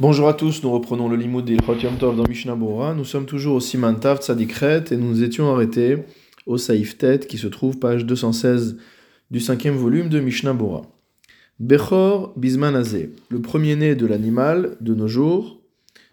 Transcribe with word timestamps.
Bonjour 0.00 0.28
à 0.28 0.34
tous, 0.34 0.62
nous 0.62 0.70
reprenons 0.70 1.08
le 1.08 1.16
limoud 1.16 1.44
d'Ilchot 1.44 1.74
Yom 1.74 1.96
Tov 1.96 2.16
dans 2.16 2.28
Mishnah 2.28 2.54
Bora. 2.54 2.94
Nous 2.94 3.04
sommes 3.04 3.26
toujours 3.26 3.56
au 3.56 3.60
Siman 3.60 3.98
Tav 3.98 4.20
Tzadikret 4.20 4.84
et 4.92 4.96
nous 4.96 5.24
étions 5.24 5.52
arrêtés 5.52 5.96
au 6.46 6.56
Saïf 6.56 6.96
Tet 6.96 7.18
qui 7.18 7.36
se 7.36 7.48
trouve 7.48 7.80
page 7.80 8.06
216 8.06 8.76
du 9.32 9.40
cinquième 9.40 9.74
volume 9.74 10.08
de 10.08 10.20
Mishnah 10.20 10.52
Bora. 10.52 10.82
Bechor 11.58 12.32
Bismanazé, 12.36 13.10
le 13.28 13.40
premier-né 13.40 13.96
de 13.96 14.06
l'animal 14.06 14.76
de 14.80 14.94
nos 14.94 15.08
jours, 15.08 15.60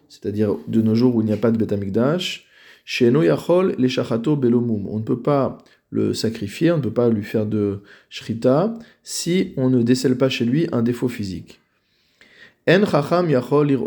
c'est-à-dire 0.08 0.56
de 0.66 0.82
nos 0.82 0.96
jours 0.96 1.14
où 1.14 1.20
il 1.20 1.26
n'y 1.26 1.32
a 1.32 1.36
pas 1.36 1.52
de 1.52 1.56
Betamikdash, 1.56 2.48
chez 2.84 3.08
Yachol 3.08 3.76
les 3.78 3.88
Shachato 3.88 4.34
Belomum. 4.34 4.88
On 4.88 4.98
ne 4.98 5.04
peut 5.04 5.22
pas 5.22 5.58
le 5.90 6.12
sacrifier, 6.12 6.72
on 6.72 6.78
ne 6.78 6.82
peut 6.82 6.92
pas 6.92 7.08
lui 7.08 7.22
faire 7.22 7.46
de 7.46 7.82
shrita 8.10 8.74
si 9.04 9.54
on 9.56 9.70
ne 9.70 9.80
décèle 9.80 10.18
pas 10.18 10.28
chez 10.28 10.44
lui 10.44 10.66
un 10.72 10.82
défaut 10.82 11.06
physique. 11.06 11.60
Chacham 12.68 13.30
yachol. 13.30 13.78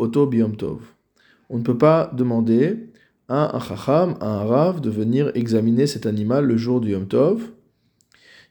On 1.50 1.58
ne 1.58 1.64
peut 1.64 1.78
pas 1.78 2.12
demander 2.16 2.90
à 3.28 3.56
un 3.56 3.60
chacham, 3.60 4.16
à 4.22 4.28
un 4.28 4.46
rav, 4.46 4.82
de 4.82 4.90
venir 4.90 5.32
examiner 5.36 5.86
cet 5.86 6.06
animal 6.06 6.46
le 6.46 6.58
jour 6.58 6.80
du 6.80 6.92
yom 6.92 7.08
tov, 7.08 7.42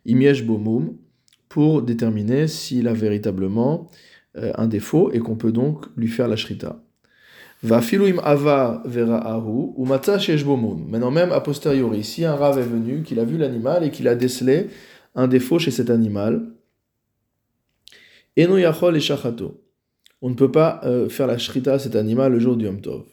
imiesh 0.05 0.45
bomum, 0.45 0.97
pour 1.49 1.83
déterminer 1.83 2.47
s'il 2.47 2.89
a 2.89 2.93
véritablement 2.93 3.89
euh, 4.37 4.53
un 4.57 4.67
défaut 4.67 5.11
et 5.13 5.19
qu'on 5.19 5.37
peut 5.37 5.53
donc 5.53 5.87
lui 5.97 6.09
faire 6.09 6.29
la 6.29 6.37
shrita. 6.37 6.83
Va 7.63 7.81
filuim 7.81 8.21
ava 8.23 8.83
ahu 8.85 9.73
ou 9.75 9.85
matza 9.85 10.19
Maintenant 10.19 11.11
même 11.11 11.33
a 11.33 11.41
posteriori, 11.41 12.05
si 12.05 12.25
un 12.25 12.37
rav 12.37 12.59
est 12.59 12.63
venu, 12.63 13.03
qu'il 13.03 13.19
a 13.19 13.25
vu 13.25 13.39
l'animal 13.39 13.83
et 13.83 13.91
qu'il 13.91 14.07
a 14.07 14.15
décelé 14.15 14.69
un 15.15 15.27
défaut 15.27 15.59
chez 15.59 15.71
cet 15.71 15.91
animal, 15.91 16.53
eno 18.37 18.59
yachol 18.59 18.97
et 18.97 19.01
on 20.21 20.31
ne 20.31 20.35
peut 20.35 20.51
pas 20.51 20.81
euh, 20.85 21.09
faire 21.09 21.27
la 21.27 21.39
shrita 21.39 21.75
à 21.75 21.79
cet 21.79 21.97
animal 21.97 22.33
le 22.33 22.41
jour 22.41 22.57
du 22.57 22.65
Yom 22.65 22.81
Tov. 22.81 23.05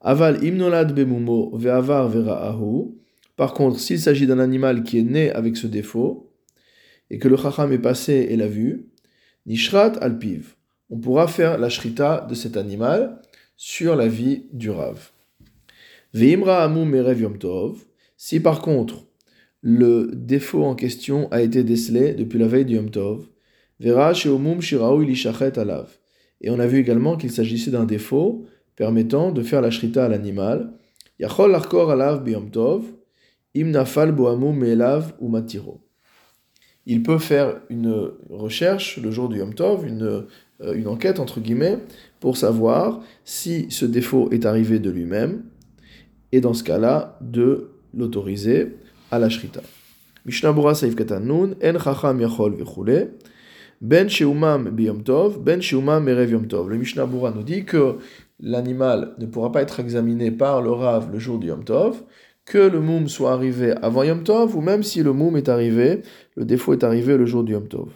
Aval 0.00 0.42
imnolad 0.42 0.94
bemumo 0.94 1.56
ve'avar 1.56 2.08
vera'ahu. 2.08 2.94
Par 3.36 3.54
contre, 3.54 3.78
s'il 3.78 4.00
s'agit 4.00 4.26
d'un 4.26 4.38
animal 4.38 4.82
qui 4.82 4.98
est 4.98 5.04
né 5.04 5.30
avec 5.30 5.56
ce 5.56 5.66
défaut, 5.66 6.32
et 7.10 7.18
que 7.18 7.28
le 7.28 7.36
chacham 7.36 7.72
est 7.72 7.78
passé 7.78 8.28
et 8.30 8.36
l'a 8.36 8.46
vu, 8.46 8.88
nishrat 9.46 9.92
alpiv. 10.00 10.54
On 10.90 10.98
pourra 10.98 11.28
faire 11.28 11.58
la 11.58 11.68
shrita 11.68 12.26
de 12.28 12.34
cet 12.34 12.56
animal 12.56 13.20
sur 13.56 13.96
la 13.96 14.08
vie 14.08 14.46
du 14.52 14.70
Rav. 14.70 15.10
Ve'imra 16.14 16.64
amu 16.64 16.84
merev 16.84 17.20
Yom 17.20 17.38
Tov. 17.38 17.78
Si 18.16 18.40
par 18.40 18.60
contre, 18.62 19.06
le 19.60 20.10
défaut 20.14 20.64
en 20.64 20.74
question 20.74 21.30
a 21.30 21.42
été 21.42 21.62
décelé 21.62 22.14
depuis 22.14 22.38
la 22.38 22.48
veille 22.48 22.64
du 22.64 22.76
Yom 22.76 22.90
Tov, 22.90 23.26
vera 23.78 24.14
sheomum 24.14 24.60
shiraou 24.60 25.02
ilishachet 25.02 25.58
alav 25.58 25.88
et 26.42 26.50
on 26.50 26.58
a 26.58 26.66
vu 26.66 26.78
également 26.78 27.16
qu'il 27.16 27.30
s'agissait 27.30 27.70
d'un 27.70 27.84
défaut 27.84 28.44
permettant 28.76 29.30
de 29.32 29.42
faire 29.42 29.60
la 29.60 29.70
shrita 29.70 30.04
à 30.04 30.08
l'animal. 30.08 30.72
Il 36.84 37.02
peut 37.02 37.18
faire 37.18 37.60
une 37.70 38.10
recherche 38.28 38.98
le 38.98 39.10
jour 39.10 39.28
du 39.28 39.38
Yom 39.38 39.54
Tov, 39.54 39.86
une, 39.86 40.24
euh, 40.62 40.74
une 40.74 40.88
enquête 40.88 41.20
entre 41.20 41.38
guillemets, 41.40 41.78
pour 42.18 42.36
savoir 42.36 43.00
si 43.24 43.70
ce 43.70 43.84
défaut 43.84 44.28
est 44.32 44.46
arrivé 44.46 44.80
de 44.80 44.90
lui-même, 44.90 45.44
et 46.32 46.40
dans 46.40 46.54
ce 46.54 46.64
cas-là, 46.64 47.18
de 47.20 47.70
l'autoriser 47.94 48.76
à 49.10 49.18
la 49.18 49.28
shrita. 49.28 49.60
Mishnah 50.24 50.74
Saif 50.74 50.96
Katanun, 50.96 51.54
En 51.62 51.78
Chacham 51.78 52.20
Yachol 52.20 52.56
ben 53.82 54.08
Sheumam 54.08 54.70
Biyom 54.70 55.02
Tov, 55.02 55.40
Ben 55.40 55.60
Sheumam 55.60 56.04
Merev 56.04 56.30
Yom 56.30 56.46
Tov. 56.46 56.70
Le 56.70 56.76
Mishnah 56.76 57.04
Bura 57.04 57.32
nous 57.32 57.42
dit 57.42 57.64
que 57.64 57.96
l'animal 58.38 59.14
ne 59.18 59.26
pourra 59.26 59.50
pas 59.50 59.60
être 59.60 59.80
examiné 59.80 60.30
par 60.30 60.62
le 60.62 60.70
Rav 60.70 61.10
le 61.12 61.18
jour 61.18 61.40
du 61.40 61.48
Yom 61.48 61.64
Tov, 61.64 62.00
que 62.44 62.58
le 62.58 62.80
Moum 62.80 63.08
soit 63.08 63.32
arrivé 63.32 63.72
avant 63.82 64.04
Yom 64.04 64.22
Tov, 64.22 64.56
ou 64.56 64.60
même 64.60 64.84
si 64.84 65.02
le 65.02 65.12
Moum 65.12 65.36
est 65.36 65.48
arrivé, 65.48 66.02
le 66.36 66.44
défaut 66.44 66.74
est 66.74 66.84
arrivé 66.84 67.16
le 67.16 67.26
jour 67.26 67.42
du 67.42 67.54
Yom 67.54 67.66
Tov. 67.66 67.88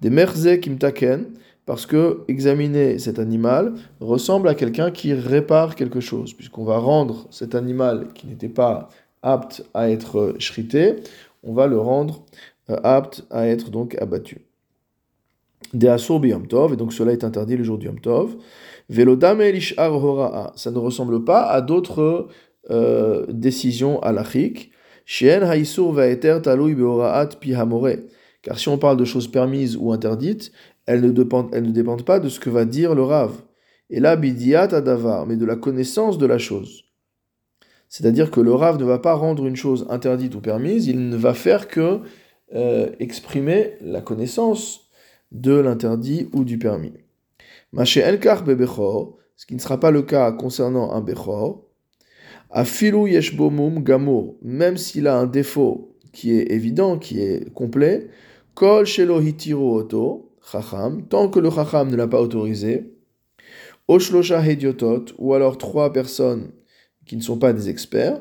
Des 0.00 0.08
Merze 0.08 0.58
Kimtaken, 0.58 1.26
parce 1.66 1.84
que 1.84 2.20
examiner 2.26 2.98
cet 2.98 3.18
animal 3.18 3.74
ressemble 4.00 4.48
à 4.48 4.54
quelqu'un 4.54 4.90
qui 4.90 5.12
répare 5.12 5.74
quelque 5.74 6.00
chose, 6.00 6.32
puisqu'on 6.32 6.64
va 6.64 6.78
rendre 6.78 7.26
cet 7.30 7.54
animal 7.54 8.08
qui 8.14 8.26
n'était 8.26 8.48
pas 8.48 8.88
apte 9.20 9.66
à 9.74 9.90
être 9.90 10.36
shrité, 10.38 10.96
on 11.42 11.52
va 11.52 11.66
le 11.66 11.78
rendre 11.78 12.24
euh, 12.70 12.78
apte 12.82 13.26
à 13.30 13.46
être 13.48 13.70
donc 13.70 14.00
abattu 14.00 14.46
des 15.72 15.88
Asur 15.88 16.24
Yom 16.24 16.46
Tov, 16.46 16.72
et 16.72 16.76
donc 16.76 16.92
cela 16.92 17.12
est 17.12 17.24
interdit 17.24 17.56
le 17.56 17.64
jour 17.64 17.78
du 17.78 17.86
Yom 17.86 18.00
Tov. 18.00 18.36
Velodam 18.88 19.40
Elishar 19.40 19.92
Hora'a, 19.92 20.52
ça 20.56 20.70
ne 20.70 20.78
ressemble 20.78 21.24
pas 21.24 21.42
à 21.42 21.60
d'autres 21.60 22.28
euh, 22.70 23.26
décisions 23.28 24.00
halachiques. 24.00 24.72
Shien 25.04 25.42
Haïsur 25.42 25.92
Vaeter 25.92 26.38
Beoraat 26.44 27.30
car 28.42 28.58
si 28.58 28.68
on 28.68 28.78
parle 28.78 28.96
de 28.96 29.04
choses 29.04 29.28
permises 29.28 29.76
ou 29.76 29.92
interdites, 29.92 30.52
elles 30.86 31.02
ne, 31.02 31.10
dépendent, 31.10 31.52
ne 31.52 32.02
pas 32.02 32.20
de 32.20 32.28
ce 32.28 32.40
que 32.40 32.50
va 32.50 32.64
dire 32.64 32.94
le 32.94 33.02
Rav. 33.02 33.32
Et 33.90 34.00
là, 34.00 34.16
Bidiat 34.16 34.74
Adavar, 34.74 35.26
mais 35.26 35.36
de 35.36 35.44
la 35.44 35.56
connaissance 35.56 36.16
de 36.16 36.26
la 36.26 36.38
chose. 36.38 36.84
C'est-à-dire 37.88 38.30
que 38.30 38.40
le 38.40 38.54
Rav 38.54 38.78
ne 38.78 38.84
va 38.84 38.98
pas 38.98 39.14
rendre 39.14 39.46
une 39.46 39.56
chose 39.56 39.86
interdite 39.90 40.34
ou 40.34 40.40
permise, 40.40 40.86
il 40.86 41.08
ne 41.08 41.16
va 41.16 41.34
faire 41.34 41.68
que 41.68 42.00
euh, 42.54 42.90
exprimer 43.00 43.74
la 43.80 44.00
connaissance 44.00 44.89
de 45.32 45.52
l'interdit 45.52 46.28
ou 46.32 46.44
du 46.44 46.58
permis. 46.58 46.92
Maché 47.72 48.00
elkar 48.00 48.44
bebechor, 48.44 49.16
ce 49.36 49.46
qui 49.46 49.54
ne 49.54 49.60
sera 49.60 49.78
pas 49.78 49.90
le 49.90 50.02
cas 50.02 50.32
concernant 50.32 50.92
un 50.92 51.00
bechor, 51.00 51.64
afilu 52.50 53.08
yeshbomum 53.10 53.82
gamur, 53.82 54.34
même 54.42 54.76
s'il 54.76 55.06
a 55.06 55.16
un 55.16 55.26
défaut 55.26 55.96
qui 56.12 56.32
est 56.32 56.50
évident, 56.50 56.98
qui 56.98 57.20
est 57.20 57.52
complet, 57.54 58.08
kol 58.54 58.84
shelo 58.86 59.20
chacham, 60.42 61.06
tant 61.08 61.28
que 61.28 61.38
le 61.38 61.50
chacham 61.50 61.88
ne 61.88 61.96
l'a 61.96 62.08
pas 62.08 62.20
autorisé, 62.20 62.92
oshlosha 63.88 64.44
hediotot, 64.44 65.04
ou 65.18 65.34
alors 65.34 65.58
trois 65.58 65.92
personnes 65.92 66.50
qui 67.06 67.16
ne 67.16 67.22
sont 67.22 67.38
pas 67.38 67.52
des 67.52 67.68
experts, 67.68 68.20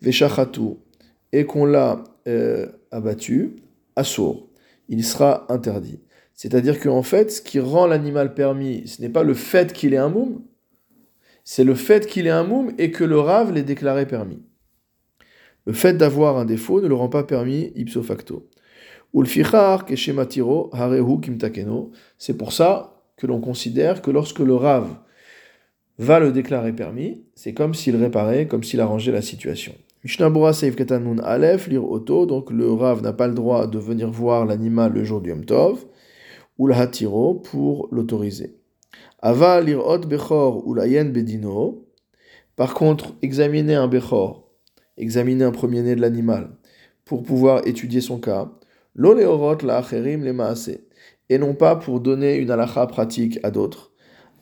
veshachatu, 0.00 0.76
et 1.32 1.44
qu'on 1.44 1.64
l'a 1.64 2.04
euh, 2.26 2.66
abattu, 2.90 3.56
assour, 3.96 4.48
il 4.88 5.04
sera 5.04 5.52
interdit. 5.52 6.00
C'est-à-dire 6.38 6.78
qu'en 6.78 7.02
fait, 7.02 7.32
ce 7.32 7.42
qui 7.42 7.58
rend 7.58 7.88
l'animal 7.88 8.32
permis, 8.32 8.86
ce 8.86 9.02
n'est 9.02 9.08
pas 9.08 9.24
le 9.24 9.34
fait 9.34 9.72
qu'il 9.72 9.92
ait 9.92 9.96
un 9.96 10.08
moum, 10.08 10.40
c'est 11.42 11.64
le 11.64 11.74
fait 11.74 12.06
qu'il 12.06 12.28
ait 12.28 12.30
un 12.30 12.44
moum 12.44 12.72
et 12.78 12.92
que 12.92 13.02
le 13.02 13.18
rave 13.18 13.52
l'ait 13.52 13.64
déclaré 13.64 14.06
permis. 14.06 14.38
Le 15.66 15.72
fait 15.72 15.94
d'avoir 15.94 16.38
un 16.38 16.44
défaut 16.44 16.80
ne 16.80 16.86
le 16.86 16.94
rend 16.94 17.08
pas 17.08 17.24
permis 17.24 17.72
ipso 17.74 18.04
facto. 18.04 18.48
C'est 22.18 22.36
pour 22.36 22.52
ça 22.52 23.02
que 23.16 23.26
l'on 23.26 23.40
considère 23.40 24.00
que 24.00 24.12
lorsque 24.12 24.38
le 24.38 24.54
rave 24.54 24.94
va 25.98 26.20
le 26.20 26.30
déclarer 26.30 26.72
permis, 26.72 27.24
c'est 27.34 27.52
comme 27.52 27.74
s'il 27.74 27.96
réparait, 27.96 28.46
comme 28.46 28.62
s'il 28.62 28.80
arrangeait 28.80 29.10
la 29.10 29.22
situation. 29.22 29.74
Mishnabura 30.04 30.52
Seif 30.52 30.76
Katanun 30.76 31.18
Aleph, 31.18 31.66
lire 31.66 31.84
auto, 31.84 32.26
donc 32.26 32.52
le 32.52 32.70
rave 32.72 33.02
n'a 33.02 33.12
pas 33.12 33.26
le 33.26 33.34
droit 33.34 33.66
de 33.66 33.80
venir 33.80 34.08
voir 34.08 34.46
l'animal 34.46 34.92
le 34.92 35.02
jour 35.02 35.20
du 35.20 35.30
Yom 35.30 35.44
Tov 35.44 35.84
ou 36.58 36.70
hatiro 36.72 37.34
pour 37.34 37.88
l'autoriser. 37.92 38.58
Ava 39.22 39.60
lirot 39.60 40.00
bechor 40.00 40.66
ou 40.66 40.74
bedino. 40.74 41.86
Par 42.56 42.74
contre, 42.74 43.14
examiner 43.22 43.76
un 43.76 43.86
bechor, 43.86 44.50
examiner 44.96 45.44
un 45.44 45.52
premier-né 45.52 45.94
de 45.94 46.00
l'animal, 46.00 46.50
pour 47.04 47.22
pouvoir 47.22 47.66
étudier 47.66 48.00
son 48.00 48.18
cas, 48.18 48.50
l'oleorot 48.94 49.58
la 49.62 49.78
acherim 49.78 50.24
le 50.24 50.32
maase, 50.32 50.80
et 51.28 51.38
non 51.38 51.54
pas 51.54 51.76
pour 51.76 52.00
donner 52.00 52.36
une 52.36 52.50
halacha 52.50 52.86
pratique 52.86 53.38
à 53.44 53.50
d'autres. 53.50 53.92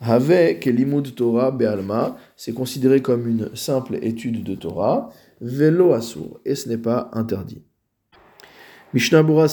Have 0.00 0.59
kelimud 0.60 1.14
Torah 1.14 1.50
be'alma, 1.50 2.17
c'est 2.37 2.52
considéré 2.52 3.00
comme 3.02 3.26
une 3.26 3.55
simple 3.55 3.99
étude 4.02 4.43
de 4.44 4.55
Torah, 4.55 5.11
velo 5.41 5.93
asur, 5.93 6.41
et 6.44 6.55
ce 6.55 6.69
n'est 6.69 6.79
pas 6.79 7.11
interdit. 7.12 7.64
Mishnah 8.94 9.23
Bura 9.23 9.47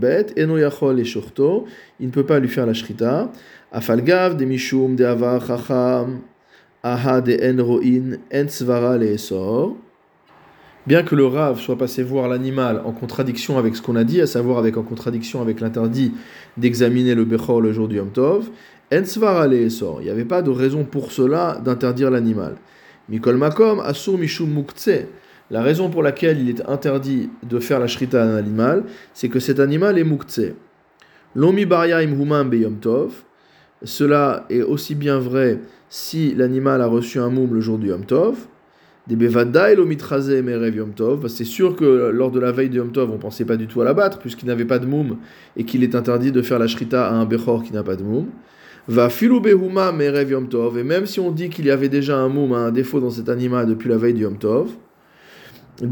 Bet, 0.00 0.26
Eno 0.36 0.58
Yachol 0.58 1.00
et 1.00 1.04
Shorto, 1.04 1.66
il 2.00 2.06
ne 2.06 2.12
peut 2.12 2.26
pas 2.26 2.38
lui 2.38 2.48
faire 2.48 2.66
la 2.66 2.74
shrita. 2.74 3.32
Afalgav 3.72 4.36
de 4.36 4.44
Mishum 4.44 4.94
de 4.94 5.04
Avar 5.04 5.44
Chacham, 5.46 6.20
Aha 6.82 7.20
de 7.20 7.32
Enroin, 7.42 8.18
Ensvara 8.32 8.96
le 8.98 9.06
Esor. 9.06 9.76
Bien 10.86 11.02
que 11.02 11.14
le 11.14 11.26
Rav 11.26 11.58
soit 11.58 11.76
passé 11.76 12.02
voir 12.02 12.28
l'animal 12.28 12.82
en 12.84 12.92
contradiction 12.92 13.58
avec 13.58 13.76
ce 13.76 13.82
qu'on 13.82 13.96
a 13.96 14.04
dit, 14.04 14.20
à 14.20 14.26
savoir 14.26 14.58
avec 14.58 14.76
en 14.76 14.82
contradiction 14.82 15.42
avec 15.42 15.60
l'interdit 15.60 16.12
d'examiner 16.56 17.14
le 17.14 17.24
Bechor 17.24 17.60
le 17.60 17.72
jour 17.72 17.88
du 17.88 17.96
Yom 17.96 18.10
Tov, 18.10 18.48
Ensvara 18.92 19.46
le 19.48 19.56
Esor. 19.56 20.00
Il 20.00 20.04
n'y 20.04 20.10
avait 20.10 20.24
pas 20.24 20.40
de 20.40 20.50
raison 20.50 20.84
pour 20.84 21.12
cela 21.12 21.60
d'interdire 21.64 22.10
l'animal. 22.10 22.56
Mikol 23.08 23.36
Makom, 23.36 23.80
Asur 23.80 24.18
Mishum 24.18 24.50
Muktse. 24.50 25.06
La 25.50 25.62
raison 25.62 25.88
pour 25.88 26.02
laquelle 26.02 26.40
il 26.40 26.50
est 26.50 26.68
interdit 26.68 27.30
de 27.42 27.58
faire 27.58 27.80
la 27.80 27.86
shrita 27.86 28.22
à 28.22 28.26
un 28.26 28.36
animal, 28.36 28.84
c'est 29.14 29.28
que 29.28 29.40
cet 29.40 29.60
animal 29.60 29.98
est 29.98 30.04
muktse. 30.04 30.52
Lomi 31.34 31.64
baria 31.64 31.98
im 31.98 32.44
beyom 32.44 32.76
tov, 32.76 33.12
cela 33.84 34.44
est 34.50 34.62
aussi 34.62 34.94
bien 34.94 35.18
vrai 35.18 35.60
si 35.88 36.34
l'animal 36.34 36.82
a 36.82 36.86
reçu 36.86 37.18
un 37.18 37.30
moum 37.30 37.54
le 37.54 37.60
jour 37.60 37.78
du 37.78 37.88
Yom 37.88 38.04
Tov. 38.04 38.36
Des 39.06 39.16
merev. 39.16 41.28
C'est 41.28 41.44
sûr 41.44 41.76
que 41.76 42.10
lors 42.12 42.30
de 42.30 42.40
la 42.40 42.52
veille 42.52 42.68
du 42.68 42.76
Yom 42.76 42.92
Tov, 42.92 43.10
on 43.10 43.14
ne 43.14 43.18
pensait 43.18 43.46
pas 43.46 43.56
du 43.56 43.66
tout 43.66 43.80
à 43.80 43.84
l'abattre, 43.84 44.18
puisqu'il 44.18 44.46
n'avait 44.46 44.66
pas 44.66 44.78
de 44.78 44.84
moum 44.84 45.16
et 45.56 45.64
qu'il 45.64 45.82
est 45.82 45.94
interdit 45.94 46.30
de 46.30 46.42
faire 46.42 46.58
la 46.58 46.66
shrita 46.66 47.08
à 47.08 47.12
un 47.12 47.24
bechor 47.24 47.62
qui 47.62 47.72
n'a 47.72 47.82
pas 47.82 47.96
de 47.96 48.02
moum. 48.02 48.26
Va 48.86 49.08
filu 49.08 49.40
behuma 49.40 49.92
merev 49.92 50.30
Yom 50.30 50.48
Tov. 50.48 50.76
Et 50.76 50.84
même 50.84 51.06
si 51.06 51.20
on 51.20 51.30
dit 51.30 51.48
qu'il 51.48 51.66
y 51.66 51.70
avait 51.70 51.88
déjà 51.88 52.18
un 52.18 52.28
moum, 52.28 52.52
un 52.52 52.70
défaut 52.70 53.00
dans 53.00 53.10
cet 53.10 53.28
animal 53.28 53.66
depuis 53.66 53.88
la 53.88 53.96
veille 53.96 54.14
du 54.14 54.24
Yom 54.24 54.36
Tov, 54.36 54.68
dieshloma 54.68 54.68
date 54.68 54.74
ale 54.74 54.87
On 55.80 55.86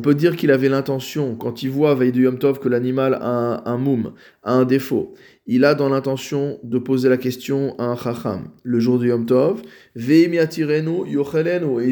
peut 0.00 0.14
dire 0.14 0.36
qu'il 0.36 0.50
avait 0.50 0.68
l'intention, 0.68 1.36
quand 1.36 1.62
il 1.62 1.70
voit 1.70 1.94
veille 1.94 2.12
du 2.12 2.24
yom 2.24 2.38
tov 2.38 2.58
que 2.58 2.68
l'animal 2.68 3.16
a 3.20 3.62
un, 3.70 3.78
moum, 3.78 4.12
a 4.42 4.52
un 4.52 4.64
défaut, 4.64 5.14
il 5.46 5.64
a 5.64 5.74
dans 5.74 5.88
l'intention 5.88 6.58
de 6.62 6.78
poser 6.78 7.08
la 7.08 7.16
question 7.16 7.74
à 7.78 7.84
un 7.84 7.96
chacham 7.96 8.48
le 8.64 8.80
jour 8.80 8.98
du 8.98 9.08
yom 9.08 9.24
tov. 9.24 9.62
Et 9.96 10.24
il 10.24 10.34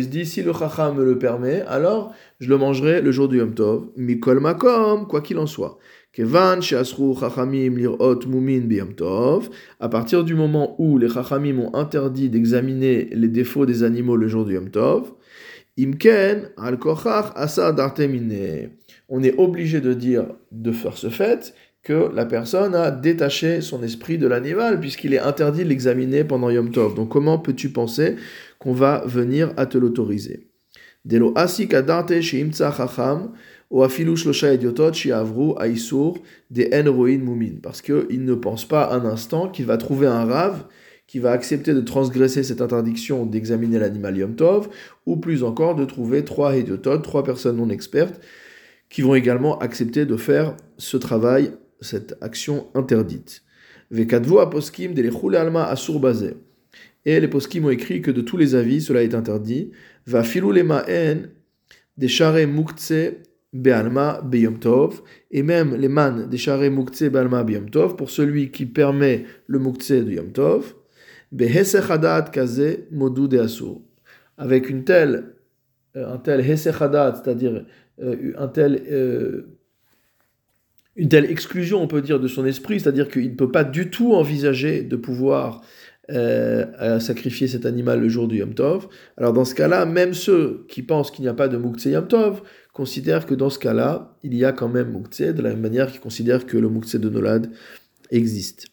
se 0.03 0.09
dit 0.09 0.27
si 0.27 0.43
le 0.43 0.53
chacham 0.53 0.97
me 0.97 1.05
le 1.05 1.17
permet, 1.19 1.63
alors 1.63 2.13
je 2.39 2.51
le 2.51 2.59
mangerai 2.59 3.01
le 3.01 3.13
jour 3.13 3.29
du 3.29 3.39
yom 3.39 3.55
tov. 3.55 3.85
Mikol 3.97 4.41
makom, 4.41 5.07
quoi 5.07 5.23
qu'il 5.23 5.39
en 5.39 5.47
soit. 5.47 5.79
À 9.81 9.89
partir 9.89 10.25
du 10.25 10.35
moment 10.35 10.77
où 10.79 10.99
les 10.99 11.09
chachamim 11.09 11.59
ont 11.59 11.75
interdit 11.75 12.29
d'examiner 12.29 13.09
les 13.13 13.29
défauts 13.29 13.65
des 13.65 13.83
animaux 13.83 14.17
le 14.17 14.29
jour 14.29 14.45
du 14.45 14.53
yom 14.55 14.69
tov, 14.69 15.15
Imken 15.79 16.51
al 16.59 16.79
On 19.09 19.23
est 19.23 19.39
obligé 19.39 19.81
de 19.81 19.95
dire, 19.95 20.27
de 20.51 20.73
faire 20.73 20.99
ce 20.99 21.09
fait, 21.09 21.55
que 21.83 22.15
la 22.15 22.27
personne 22.27 22.75
a 22.75 22.91
détaché 22.91 23.63
son 23.63 23.83
esprit 23.83 24.19
de 24.19 24.27
l'animal, 24.27 24.81
puisqu'il 24.81 25.15
est 25.15 25.19
interdit 25.19 25.65
de 25.65 25.69
l'examiner 25.71 26.25
pendant 26.25 26.51
Yom 26.51 26.71
Tov. 26.71 26.95
Donc 26.95 27.09
comment 27.09 27.39
peux-tu 27.39 27.71
penser 27.71 28.17
qu'on 28.59 28.75
va 28.75 29.03
venir 29.07 29.55
à 29.57 29.65
te 29.65 29.79
l'autoriser? 29.79 30.49
Delo 31.05 31.33
asik 31.35 31.75
adarte 31.75 32.13
en. 33.73 33.89
Parce 37.63 37.83
qu'il 37.83 38.25
ne 38.25 38.35
pense 38.35 38.65
pas 38.67 38.93
un 38.93 39.05
instant 39.05 39.49
qu'il 39.49 39.67
va 39.67 39.77
trouver 39.77 40.07
un 40.07 40.25
rave 40.25 40.65
qui 41.07 41.19
va 41.19 41.33
accepter 41.33 41.75
de 41.75 41.81
transgresser 41.81 42.43
cette 42.43 42.63
interdiction 42.63 43.27
d'examiner 43.27 43.79
l'animal 43.79 44.17
Yom 44.17 44.35
Tov, 44.35 44.71
ou 45.05 45.17
plus 45.17 45.43
encore 45.43 45.75
de 45.75 45.85
trouver 45.85 46.25
trois 46.25 46.57
Hediotot, 46.57 46.99
trois 46.99 47.23
personnes 47.23 47.57
non 47.57 47.69
expertes, 47.69 48.21
qui 48.89 49.03
vont 49.03 49.15
également 49.15 49.59
accepter 49.59 50.07
de 50.07 50.17
faire 50.17 50.57
ce 50.79 50.97
travail, 50.97 51.53
cette 51.81 52.17
action 52.23 52.69
interdite. 52.75 53.43
Vekadvo 53.91 54.39
aposkim 54.39 54.95
de 54.95 55.37
alma 55.37 55.67
asur 55.67 56.01
Et 57.05 57.21
les 57.21 57.29
poskim 57.29 57.67
ont 57.67 57.71
écrit 57.71 58.01
que 58.01 58.11
de 58.11 58.23
tous 58.23 58.39
les 58.39 58.55
avis, 58.55 58.81
cela 58.81 59.03
est 59.03 59.15
interdit. 59.15 59.71
Va 60.07 60.23
ma'en 60.23 61.29
des 61.99 62.09
share 62.09 62.47
muktse 62.47 62.93
be'alma 63.53 64.21
be'yom 64.23 64.59
tov, 64.59 65.03
et 65.31 65.43
même 65.43 65.75
les 65.75 65.89
man 65.89 66.29
des 66.29 66.39
share 66.39 66.71
muktse 66.71 67.05
be'alma 67.05 67.45
be'yom 67.45 67.71
tov, 67.71 67.97
pour 67.97 68.11
celui 68.11 68.51
qui 68.51 68.67
permet 68.67 69.25
le 69.47 69.59
muktse 69.59 69.93
de 69.93 70.13
yom 70.13 70.33
tov, 70.33 70.75
avec 74.39 74.69
une 74.69 74.85
telle, 74.85 75.35
euh, 75.97 76.15
un 76.15 76.19
tel 76.19 76.45
c'est-à-dire 76.45 77.65
euh, 78.03 78.33
un 78.37 78.49
tel, 78.49 78.83
euh, 78.91 79.59
une 80.97 81.09
telle 81.09 81.31
exclusion, 81.31 81.81
on 81.83 81.87
peut 81.87 82.03
dire, 82.03 82.21
de 82.21 82.29
son 82.29 82.45
esprit, 82.45 82.81
c'est-à-dire 82.81 83.09
qu'il 83.09 83.31
ne 83.31 83.37
peut 83.37 83.51
pas 83.51 83.65
du 83.65 83.89
tout 83.89 84.13
envisager 84.13 84.83
de 84.83 84.97
pouvoir 84.97 85.63
sacrifier 86.09 87.49
cet 87.49 87.65
animal 87.65 88.01
le 88.01 88.09
jour 88.09 88.29
du 88.29 88.39
Yom 88.39 88.55
Tov. 88.55 88.89
Alors 89.17 89.33
dans 89.33 89.45
ce 89.45 89.55
cas-là, 89.55 89.87
même 89.87 90.15
ceux 90.15 90.65
qui 90.69 90.83
pensent 90.83 91.11
qu'il 91.11 91.23
n'y 91.23 91.29
a 91.29 91.35
pas 91.35 91.49
de 91.49 91.57
Moukhtse 91.57 91.87
Yom 91.87 92.07
Tov 92.07 92.43
considèrent 92.73 93.27
que 93.27 93.35
dans 93.35 93.51
ce 93.51 93.59
cas-là, 93.59 94.17
il 94.23 94.35
y 94.35 94.45
a 94.45 94.53
quand 94.53 94.69
même 94.69 94.91
Moukhtse, 94.91 95.21
de 95.21 95.43
la 95.43 95.51
même 95.51 95.61
manière 95.61 95.91
qu'ils 95.91 96.01
considèrent 96.01 96.47
que 96.47 96.57
le 96.57 96.69
Moukhtse 96.69 96.97
de 96.97 97.09
Nolad 97.09 97.51
existe. 98.11 98.67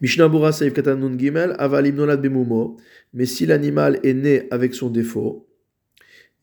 Mishnah 0.00 0.28
Bura 0.28 0.52
Saif 0.52 0.72
Katanun 0.72 1.18
Gimel, 1.18 1.54
Avalim 1.58 1.96
Nolad 1.96 2.20
Bemumo. 2.20 2.76
Mais 3.12 3.26
si 3.26 3.46
l'animal 3.46 4.00
est 4.02 4.14
né 4.14 4.48
avec 4.50 4.74
son 4.74 4.90
défaut, 4.90 5.46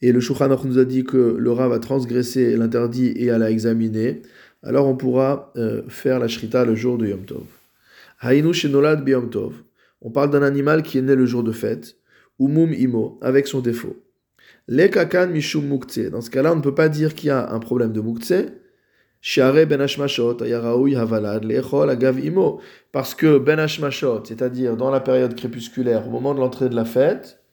et 0.01 0.11
le 0.11 0.19
Shulchan 0.19 0.49
nous 0.63 0.79
a 0.79 0.85
dit 0.85 1.03
que 1.03 1.35
le 1.37 1.51
Rav 1.51 1.71
a 1.71 1.79
transgressé 1.79 2.55
l'interdit 2.57 3.13
et 3.15 3.29
à 3.29 3.37
l'a 3.37 3.49
alors 4.63 4.87
on 4.87 4.95
pourra 4.95 5.51
euh, 5.57 5.81
faire 5.89 6.19
la 6.19 6.27
shrita 6.27 6.65
le 6.65 6.75
jour 6.75 6.97
de 6.97 7.07
Yom 7.07 7.25
Tov. 7.25 7.45
Hainu 8.10 8.10
Shenolad 8.10 8.10
Yom 8.10 8.10
Tov. 8.10 8.10
On 8.23 10.11
parle 10.11 10.29
d'un 10.29 10.43
animal 10.43 10.83
qui 10.83 10.97
est 10.97 11.01
né 11.01 11.15
le 11.15 11.25
jour 11.25 11.43
de 11.43 11.51
fête, 11.51 11.97
Umum 12.39 12.73
Imo, 12.73 13.19
avec 13.21 13.47
son 13.47 13.61
défaut. 13.61 13.97
Le 14.67 14.87
Kakan 14.87 15.27
Mishum 15.27 15.67
Mukhtse. 15.67 16.11
Dans 16.11 16.21
ce 16.21 16.29
cas-là, 16.29 16.53
on 16.53 16.57
ne 16.57 16.61
peut 16.61 16.75
pas 16.75 16.89
dire 16.89 17.15
qu'il 17.15 17.27
y 17.27 17.31
a 17.31 17.51
un 17.51 17.59
problème 17.59 17.93
de 17.93 18.01
Mukhtse, 18.01 18.33
ben 19.37 19.87
parce 22.91 23.13
que 23.15 23.37
ben 23.37 23.59
hashmashot, 23.59 24.23
c'est-à-dire 24.25 24.77
dans 24.77 24.89
la 24.89 24.99
période 24.99 25.35
crépusculaire, 25.35 26.07
au 26.07 26.11
moment 26.11 26.33
de 26.33 26.39
l'entrée 26.39 26.69
de 26.69 26.75
la 26.75 26.85
fête, 26.85 27.43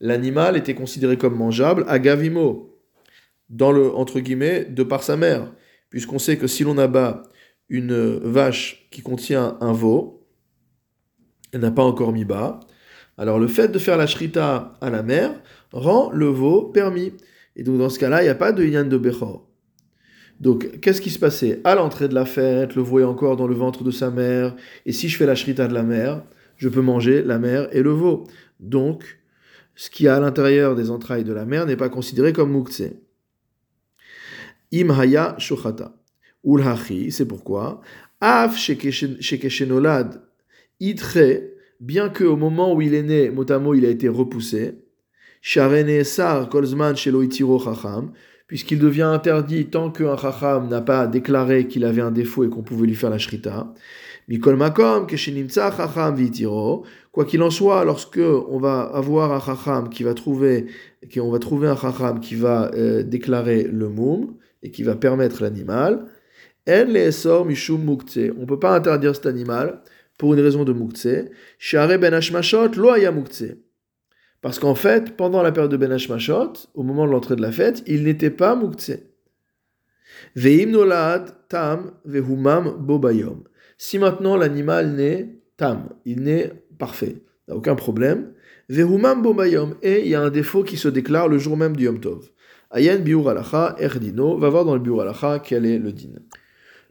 l'animal 0.00 0.56
était 0.56 0.74
considéré 0.74 1.16
comme 1.16 1.36
mangeable, 1.36 1.84
agavimo, 1.86 2.76
dans 3.50 3.70
le, 3.70 3.94
entre 3.94 4.18
guillemets, 4.18 4.64
de 4.64 4.82
par 4.82 5.02
sa 5.02 5.16
mère, 5.16 5.52
puisqu'on 5.90 6.18
sait 6.18 6.38
que 6.38 6.46
si 6.48 6.64
l'on 6.64 6.78
abat 6.78 7.22
une 7.72 8.18
vache 8.18 8.86
qui 8.90 9.00
contient 9.00 9.56
un 9.62 9.72
veau, 9.72 10.28
elle 11.52 11.62
n'a 11.62 11.70
pas 11.70 11.82
encore 11.82 12.12
mis 12.12 12.26
bas, 12.26 12.60
alors 13.16 13.38
le 13.38 13.48
fait 13.48 13.68
de 13.68 13.78
faire 13.78 13.96
la 13.96 14.06
shrita 14.06 14.74
à 14.82 14.90
la 14.90 15.02
mère 15.02 15.32
rend 15.72 16.10
le 16.12 16.26
veau 16.26 16.64
permis. 16.64 17.14
Et 17.56 17.62
donc 17.62 17.78
dans 17.78 17.88
ce 17.88 17.98
cas-là, 17.98 18.20
il 18.20 18.24
n'y 18.24 18.30
a 18.30 18.34
pas 18.34 18.52
de 18.52 18.62
yann 18.62 18.90
de 18.90 18.98
bechor. 18.98 19.48
Donc, 20.38 20.80
qu'est-ce 20.80 21.00
qui 21.00 21.10
se 21.10 21.18
passait? 21.18 21.60
À 21.64 21.74
l'entrée 21.74 22.08
de 22.08 22.14
la 22.14 22.26
fête, 22.26 22.74
le 22.74 22.82
veau 22.82 22.98
est 22.98 23.04
encore 23.04 23.36
dans 23.36 23.46
le 23.46 23.54
ventre 23.54 23.84
de 23.84 23.90
sa 23.90 24.10
mère, 24.10 24.54
et 24.84 24.92
si 24.92 25.08
je 25.08 25.16
fais 25.16 25.26
la 25.26 25.36
shrita 25.36 25.68
de 25.68 25.74
la 25.74 25.84
mère, 25.84 26.24
je 26.56 26.68
peux 26.68 26.80
manger 26.80 27.22
la 27.22 27.38
mère 27.38 27.68
et 27.74 27.82
le 27.82 27.90
veau. 27.90 28.24
Donc, 28.60 29.20
ce 29.76 29.88
qui 29.88 30.06
est 30.06 30.08
à 30.08 30.20
l'intérieur 30.20 30.74
des 30.74 30.90
entrailles 30.90 31.24
de 31.24 31.32
la 31.32 31.44
mère 31.44 31.64
n'est 31.64 31.76
pas 31.76 31.88
considéré 31.88 32.32
comme 32.32 32.52
mukse. 32.52 32.82
Imhaya 34.72 35.36
shochata. 35.38 35.94
Ulhachi, 36.44 37.12
c'est 37.12 37.26
pourquoi. 37.26 37.80
Af 38.20 38.56
shekeshenolad 38.56 40.22
itre, 40.80 41.18
bien 41.80 42.08
que 42.08 42.24
au 42.24 42.36
moment 42.36 42.74
où 42.74 42.80
il 42.80 42.94
est 42.94 43.02
né, 43.02 43.30
motamo, 43.30 43.74
il 43.74 43.84
a 43.84 43.88
été 43.88 44.08
repoussé. 44.08 44.78
Sharene 45.40 46.04
sar 46.04 46.48
kolzman 46.48 46.94
shelo 46.94 47.22
itiro 47.22 47.58
chacham 47.58 48.12
puisqu'il 48.46 48.78
devient 48.78 49.02
interdit 49.02 49.66
tant 49.66 49.90
qu'un 49.90 50.16
chacham 50.16 50.68
n'a 50.68 50.82
pas 50.82 51.06
déclaré 51.06 51.66
qu'il 51.66 51.84
avait 51.84 52.02
un 52.02 52.10
défaut 52.10 52.44
et 52.44 52.48
qu'on 52.48 52.62
pouvait 52.62 52.86
lui 52.86 52.94
faire 52.94 53.10
la 53.10 53.18
shrita. 53.18 53.72
Mikol 54.28 54.56
makom, 54.56 55.08
chacham 55.08 56.14
vitiro. 56.14 56.84
Quoi 57.10 57.24
qu'il 57.24 57.42
en 57.42 57.50
soit, 57.50 57.84
lorsque 57.84 58.20
on 58.20 58.58
va 58.58 58.82
avoir 58.82 59.32
un 59.32 59.40
chacham 59.40 59.88
qui 59.88 60.02
va 60.02 60.14
trouver, 60.14 60.66
qu'on 61.12 61.30
va 61.30 61.38
trouver 61.38 61.68
un 61.68 61.76
chacham 61.76 62.20
qui 62.20 62.34
va 62.34 62.70
euh, 62.74 63.02
déclarer 63.02 63.64
le 63.64 63.88
moum 63.88 64.34
et 64.62 64.70
qui 64.70 64.82
va 64.82 64.94
permettre 64.94 65.42
l'animal, 65.42 66.06
mukte. 66.66 68.18
On 68.40 68.46
peut 68.46 68.58
pas 68.58 68.74
interdire 68.74 69.14
cet 69.14 69.26
animal 69.26 69.82
pour 70.18 70.34
une 70.34 70.40
raison 70.40 70.64
de 70.64 70.72
mukte. 70.72 71.08
Share 71.58 71.98
ben 71.98 72.14
hashmashot 72.14 72.72
lo 72.76 72.90
aya 72.90 73.12
mukte. 73.12 73.56
Parce 74.42 74.58
qu'en 74.58 74.74
fait, 74.74 75.16
pendant 75.16 75.40
la 75.40 75.52
période 75.52 75.70
de 75.70 75.76
Ben 75.76 75.92
Hashmashot, 75.92 76.52
au 76.74 76.82
moment 76.82 77.06
de 77.06 77.12
l'entrée 77.12 77.36
de 77.36 77.42
la 77.42 77.52
fête, 77.52 77.82
il 77.86 78.02
n'était 78.02 78.30
pas 78.30 78.56
Moukhtse. 78.56 78.98
Veim 80.34 80.70
nolad 80.70 81.32
tam 81.48 81.92
vehumam 82.04 82.76
bobayom. 82.78 83.44
Si 83.78 83.98
maintenant 83.98 84.36
l'animal 84.36 84.94
naît 84.94 85.38
tam, 85.56 85.88
il 86.04 86.22
naît 86.22 86.52
parfait, 86.78 87.22
n'a 87.46 87.54
aucun 87.54 87.76
problème. 87.76 88.32
Vehumam 88.68 89.22
bobayom. 89.22 89.76
Et 89.80 90.00
il 90.02 90.08
y 90.08 90.14
a 90.16 90.20
un 90.20 90.30
défaut 90.30 90.64
qui 90.64 90.76
se 90.76 90.88
déclare 90.88 91.28
le 91.28 91.38
jour 91.38 91.56
même 91.56 91.76
du 91.76 91.84
Yom 91.84 92.00
Tov. 92.00 92.28
Ayen 92.72 92.98
biur 92.98 93.28
alacha 93.28 93.76
erdino. 93.78 94.38
Va 94.38 94.48
voir 94.48 94.64
dans 94.64 94.74
le 94.74 94.80
biur 94.80 95.00
alacha 95.00 95.38
quel 95.38 95.66
est 95.66 95.78
le 95.78 95.92
din. 95.92 96.14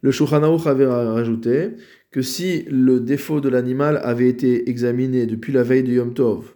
Le 0.01 0.11
Shulchan 0.11 0.43
avait 0.43 0.85
rajouté 0.85 1.71
que 2.09 2.21
si 2.21 2.63
le 2.63 2.99
défaut 2.99 3.39
de 3.39 3.49
l'animal 3.49 3.99
avait 4.03 4.27
été 4.27 4.69
examiné 4.69 5.25
depuis 5.25 5.53
la 5.53 5.63
veille 5.63 5.83
du 5.83 5.95
Yom 5.95 6.13
Tov, 6.13 6.55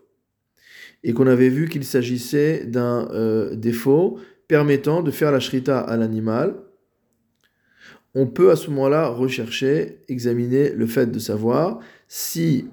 et 1.04 1.14
qu'on 1.14 1.28
avait 1.28 1.50
vu 1.50 1.70
qu'il 1.70 1.86
s'agissait 1.86 2.66
d'un 2.66 3.08
euh, 3.12 3.56
défaut 3.56 4.18
permettant 4.48 5.04
de 5.04 5.12
faire 5.12 5.32
la 5.32 5.40
shrita 5.40 5.80
à 5.80 5.98
l'animal, 5.98 6.56
on 8.16 8.28
peut 8.28 8.50
à 8.50 8.56
ce 8.56 8.70
moment-là 8.72 9.10
rechercher, 9.10 10.00
examiner 10.08 10.72
le 10.72 10.88
fait 10.88 11.12
de 11.12 11.20
savoir 11.20 11.80
si 12.08 12.66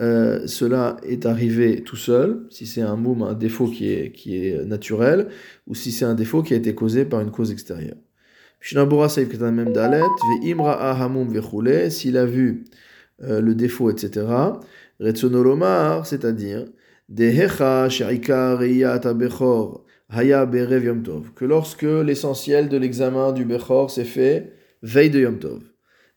euh, 0.00 0.46
cela 0.46 0.98
est 1.02 1.26
arrivé 1.26 1.82
tout 1.82 1.96
seul, 1.96 2.46
si 2.50 2.66
c'est 2.66 2.82
un 2.82 2.96
moum, 2.96 3.22
un 3.22 3.34
défaut 3.34 3.66
qui 3.66 3.88
est 3.88 4.64
naturel, 4.64 5.28
ou 5.66 5.74
si 5.74 5.90
c'est 5.90 6.04
un 6.04 6.14
défaut 6.14 6.42
qui 6.42 6.54
a 6.54 6.56
été 6.56 6.74
causé 6.74 7.04
par 7.04 7.20
une 7.20 7.30
cause 7.30 7.50
extérieure. 7.50 7.96
Mem 8.62 9.72
Dalet, 9.72 10.02
Vechule, 11.28 11.90
s'il 11.90 12.16
a 12.16 12.26
vu 12.26 12.64
euh, 13.22 13.40
le 13.40 13.54
défaut, 13.54 13.90
etc. 13.90 14.26
Retsonolomar, 15.00 16.06
c'est-à-dire, 16.06 16.66
que 21.34 21.44
lorsque 21.44 21.82
l'essentiel 21.82 22.68
de 22.68 22.76
l'examen 22.76 23.32
du 23.32 23.44
Bechor 23.44 23.90
s'est 23.90 24.04
fait 24.04 24.52
veille 24.82 25.10
de 25.10 25.20
Yom 25.20 25.38
Tov. 25.38 25.62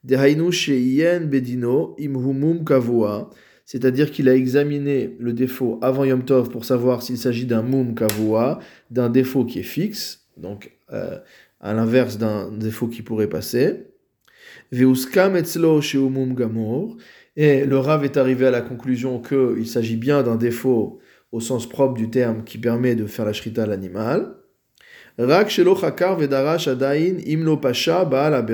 Bedino 0.03 1.95
Imhumum 1.97 2.65
Kavua, 2.65 3.29
c'est-à-dire 3.65 4.11
qu'il 4.11 4.27
a 4.29 4.35
examiné 4.35 5.15
le 5.19 5.33
défaut 5.33 5.79
avant 5.81 6.03
Yom 6.03 6.23
Tov 6.25 6.49
pour 6.49 6.65
savoir 6.65 7.01
s'il 7.01 7.17
s'agit 7.17 7.45
d'un 7.45 7.61
mum 7.61 7.95
kavua, 7.95 8.59
d'un 8.91 9.09
défaut 9.09 9.45
qui 9.45 9.59
est 9.59 9.63
fixe, 9.63 10.27
donc 10.37 10.71
euh, 10.91 11.17
à 11.63 11.73
l'inverse 11.73 12.19
d'un 12.19 12.51
défaut 12.51 12.87
qui 12.87 13.01
pourrait 13.01 13.29
passer. 13.29 13.87
Gamor, 16.35 16.97
et 17.35 17.65
le 17.65 17.77
Rav 17.79 18.03
est 18.03 18.17
arrivé 18.17 18.45
à 18.45 18.51
la 18.51 18.61
conclusion 18.61 19.19
qu'il 19.19 19.65
s'agit 19.65 19.95
bien 19.95 20.21
d'un 20.21 20.35
défaut 20.35 20.99
au 21.31 21.39
sens 21.39 21.67
propre 21.67 21.95
du 21.95 22.11
terme 22.11 22.43
qui 22.43 22.59
permet 22.59 22.95
de 22.95 23.07
faire 23.07 23.25
la 23.25 23.33
shrita 23.33 23.63
à 23.63 23.65
l'animal. 23.65 24.35
Pasha 27.61 28.05
baal. 28.05 28.45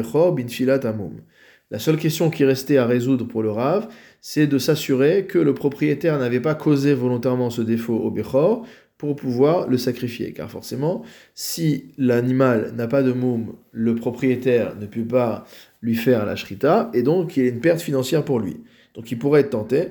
La 1.71 1.79
seule 1.79 1.97
question 1.97 2.29
qui 2.29 2.45
restait 2.45 2.77
à 2.77 2.85
résoudre 2.85 3.27
pour 3.27 3.43
le 3.43 3.51
Rav, 3.51 3.87
c'est 4.21 4.47
de 4.47 4.57
s'assurer 4.57 5.25
que 5.25 5.37
le 5.39 5.53
propriétaire 5.53 6.17
n'avait 6.19 6.39
pas 6.39 6.55
causé 6.55 6.93
volontairement 6.93 7.49
ce 7.49 7.61
défaut 7.61 7.97
au 7.97 8.11
Bechor 8.11 8.65
pour 9.00 9.15
pouvoir 9.15 9.68
le 9.68 9.77
sacrifier. 9.77 10.34
Car 10.34 10.51
forcément, 10.51 11.03
si 11.34 11.86
l'animal 11.98 12.74
n'a 12.75 12.86
pas 12.86 13.01
de 13.01 13.13
moum, 13.13 13.56
le 13.72 13.96
propriétaire 13.96 14.75
ne 14.75 14.86
peut 14.86 15.06
pas 15.06 15.46
lui 15.82 15.96
faire 15.96 16.25
la 16.25 16.36
shrita, 16.36 16.91
et 16.94 17.01
donc 17.01 17.36
il 17.36 17.44
y 17.44 17.48
a 17.48 17.50
une 17.50 17.62
perte 17.62 17.82
financière 17.82 18.24
pour 18.24 18.39
lui. 18.39 18.58
Donc 18.94 19.10
il 19.10 19.18
pourrait 19.18 19.41
être 19.41 19.51
tenté 19.51 19.88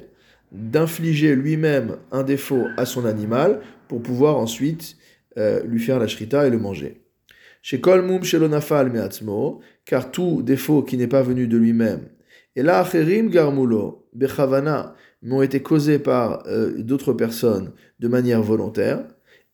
d'infliger 0.53 1.35
lui-même 1.35 1.97
un 2.13 2.23
défaut 2.23 2.67
à 2.77 2.85
son 2.85 3.07
animal 3.07 3.61
pour 3.89 4.03
pouvoir 4.03 4.37
ensuite 4.37 4.97
euh, 5.39 5.63
lui 5.65 5.81
faire 5.81 5.99
la 5.99 6.07
shrita 6.07 6.47
et 6.47 6.51
le 6.51 6.59
manger. 6.59 7.01
Chez 7.63 7.81
Kol 7.81 8.03
Moum 8.03 8.23
Shelonafal 8.23 8.91
Meatzmo, 8.91 9.61
car 9.87 10.11
tout 10.11 10.43
défaut 10.43 10.83
qui 10.83 10.99
n'est 10.99 11.09
pas 11.09 11.23
venu 11.23 11.49
de 11.49 11.57
lui-même, 11.57 12.09
et 12.59 12.63
là, 12.63 12.81
Acherim 12.81 13.31
Garmulo, 13.31 14.09
Bechavana, 14.15 14.97
m'ont 15.23 15.43
été 15.43 15.63
causés 15.63 15.99
par 15.99 16.45
euh, 16.47 16.83
d'autres 16.83 17.13
personnes 17.13 17.73
de 17.99 18.09
manière 18.09 18.43
volontaire. 18.43 19.05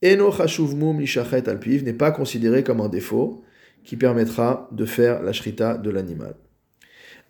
Eno 0.05 0.31
Chashuvmum 0.31 1.01
Lishachet 1.01 1.49
Alpiv 1.49 1.85
n'est 1.85 1.95
pas 1.95 2.11
considéré 2.11 2.63
comme 2.63 2.81
un 2.81 2.89
défaut 2.89 3.43
qui 3.85 3.97
permettra 3.97 4.69
de 4.73 4.85
faire 4.85 5.23
la 5.23 5.33
shrita 5.33 5.77
de 5.77 5.91
l'animal. 5.91 6.35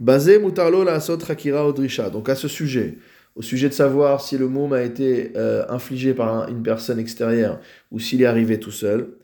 Basé 0.00 0.38
Mutarlo 0.38 0.82
la 0.82 0.94
Asot 0.94 1.18
Hakira 1.28 1.66
Odrisha. 1.66 2.10
Donc 2.10 2.28
à 2.28 2.34
ce 2.34 2.48
sujet, 2.48 2.98
au 3.36 3.42
sujet 3.42 3.68
de 3.68 3.74
savoir 3.74 4.20
si 4.20 4.36
le 4.38 4.48
moum 4.48 4.72
a 4.72 4.82
été 4.82 5.32
euh, 5.36 5.64
infligé 5.68 6.14
par 6.14 6.48
une 6.48 6.62
personne 6.62 6.98
extérieure 6.98 7.60
ou 7.92 8.00
s'il 8.00 8.22
est 8.22 8.26
arrivé 8.26 8.58
tout 8.58 8.72
seul, 8.72 9.16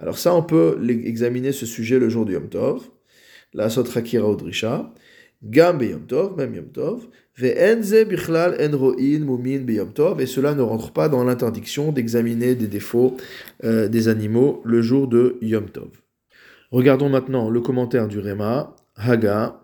alors 0.00 0.18
ça 0.18 0.34
on 0.34 0.42
peut 0.42 0.78
examiner 1.04 1.52
ce 1.52 1.66
sujet 1.66 1.98
le 1.98 2.08
jour 2.08 2.24
du 2.24 2.32
Yom 2.32 2.48
Tov, 2.48 2.82
la 3.52 3.64
Asot 3.64 3.84
Hakira 3.94 4.28
Odrisha. 4.28 4.92
Gam 5.42 5.82
Yom 5.82 6.06
Tov, 6.06 6.36
même 6.38 6.54
Yom 6.54 6.70
Tov, 6.70 7.06
Et 7.36 7.56
cela 10.26 10.54
ne 10.54 10.62
rentre 10.62 10.92
pas 10.92 11.08
dans 11.08 11.24
l'interdiction 11.24 11.90
d'examiner 11.90 12.54
des 12.54 12.68
défauts 12.68 13.16
euh, 13.64 13.88
des 13.88 14.06
animaux 14.06 14.62
le 14.64 14.82
jour 14.82 15.08
de 15.08 15.36
Yom 15.40 15.68
Tov. 15.68 15.90
Regardons 16.70 17.08
maintenant 17.08 17.50
le 17.50 17.60
commentaire 17.60 18.06
du 18.06 18.20
Rema, 18.20 18.76
Haga, 18.96 19.60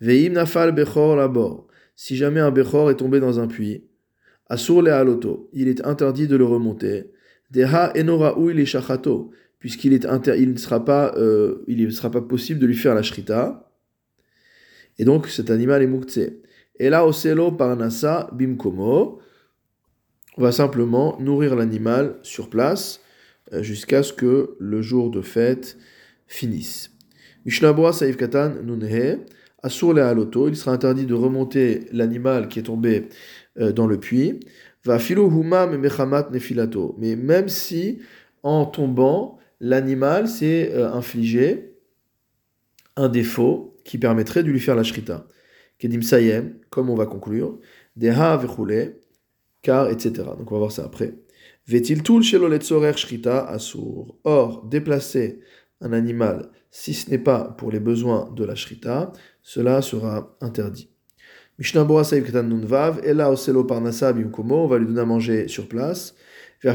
Ve'im 0.00 0.32
nafal 0.32 0.72
bechor 0.72 1.14
labor, 1.14 1.68
si 1.94 2.16
jamais 2.16 2.40
un 2.40 2.50
bechor 2.50 2.90
est 2.90 2.96
tombé 2.96 3.20
dans 3.20 3.38
un 3.38 3.46
puits, 3.46 3.84
Asur 4.48 4.82
le 4.82 4.92
haloto, 4.92 5.48
il 5.52 5.68
est 5.68 5.86
interdit 5.86 6.26
de 6.26 6.36
le 6.36 6.44
remonter, 6.44 7.12
Deha 7.50 7.92
enoraou 7.96 8.50
il 8.50 8.66
shachato, 8.66 9.30
puisqu'il 9.60 9.92
est 9.92 10.04
il 10.36 10.52
ne 10.52 10.58
sera 10.58 10.84
pas, 10.84 11.14
euh, 11.16 11.64
il 11.68 11.84
ne 11.84 11.90
sera 11.90 12.10
pas 12.10 12.20
possible 12.20 12.58
de 12.58 12.66
lui 12.66 12.74
faire 12.74 12.94
la 12.94 13.04
shrita, 13.04 13.70
et 14.98 15.04
donc 15.04 15.28
cet 15.28 15.50
animal 15.50 15.82
est 15.82 15.86
moukse. 15.86 16.18
Et 16.78 16.90
là, 16.90 17.06
oselo 17.06 17.52
parnasa 17.52 18.28
bimkomo, 18.32 19.20
on 20.36 20.42
va 20.42 20.52
simplement 20.52 21.16
nourrir 21.20 21.54
l'animal 21.54 22.16
sur 22.22 22.50
place 22.50 23.00
euh, 23.52 23.62
jusqu'à 23.62 24.02
ce 24.02 24.12
que 24.12 24.56
le 24.58 24.82
jour 24.82 25.10
de 25.10 25.22
fête 25.22 25.78
finisse. 26.26 26.90
Mishnabura 27.44 27.92
saif 27.92 28.16
katan 28.16 28.62
nunhe, 28.64 29.20
asur 29.62 29.92
le 29.92 30.02
haloto, 30.02 30.48
il 30.48 30.56
sera 30.56 30.72
interdit 30.72 31.06
de 31.06 31.14
remonter 31.14 31.86
l'animal 31.92 32.48
qui 32.48 32.58
est 32.58 32.64
tombé 32.64 33.08
euh, 33.58 33.72
dans 33.72 33.86
le 33.86 34.00
puits. 34.00 34.40
Va 34.84 34.98
filo 34.98 35.30
humam 35.30 35.76
mechamat 35.76 36.30
nefilato. 36.30 36.96
Mais 36.98 37.16
même 37.16 37.48
si, 37.48 38.00
en 38.42 38.66
tombant, 38.66 39.38
l'animal 39.60 40.26
s'est 40.26 40.72
euh, 40.74 40.92
infligé 40.92 41.76
un 42.96 43.08
défaut, 43.08 43.74
qui 43.84 43.98
permettrait 43.98 44.42
de 44.42 44.50
lui 44.50 44.60
faire 44.60 44.76
la 44.76 44.82
shrita. 44.82 45.26
Kedim 45.78 46.02
sayem, 46.02 46.54
comme 46.70 46.90
on 46.90 46.94
va 46.94 47.06
conclure, 47.06 47.58
deha 47.96 48.36
vechule, 48.36 48.96
car, 49.62 49.90
etc. 49.90 50.12
Donc 50.38 50.50
on 50.50 50.54
va 50.54 50.58
voir 50.58 50.72
ça 50.72 50.84
après. 50.84 51.14
Vetil 51.66 52.02
tul 52.02 52.22
shrita 52.22 53.46
asur. 53.46 54.16
Or, 54.24 54.64
déplacer 54.64 55.40
un 55.80 55.92
animal, 55.92 56.50
si 56.70 56.94
ce 56.94 57.10
n'est 57.10 57.18
pas 57.18 57.54
pour 57.58 57.70
les 57.70 57.80
besoins 57.80 58.30
de 58.34 58.44
la 58.44 58.54
shrita, 58.54 59.12
cela 59.42 59.82
sera 59.82 60.36
interdit. 60.40 60.90
Mishnah 61.58 61.84
Bora 61.84 62.02
Saïv 62.04 62.24
Ketan 62.24 62.42
Nunvav, 62.42 63.00
Ela 63.04 63.30
Oselo 63.30 63.64
Parnasa 63.64 64.12
Bimkomo, 64.12 64.64
on 64.64 64.66
va 64.66 64.78
lui 64.78 64.86
donner 64.86 65.00
à 65.00 65.04
manger 65.04 65.46
sur 65.48 65.68
place. 65.68 66.14
Bien 66.62 66.72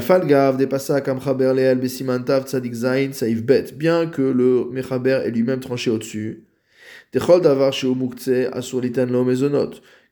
que 4.06 4.22
le 4.22 4.70
Mechaber 4.70 5.20
est 5.24 5.30
lui-même 5.30 5.60
tranché 5.60 5.90
au-dessus 5.90 6.46